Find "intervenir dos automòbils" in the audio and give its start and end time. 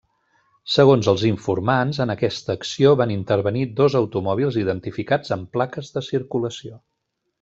3.17-4.59